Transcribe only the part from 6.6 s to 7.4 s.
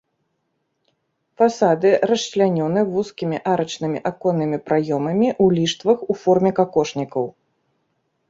какошнікаў.